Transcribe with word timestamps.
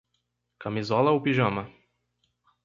Camisola 0.63 1.11
ou 1.11 1.21
pijama 1.21 1.63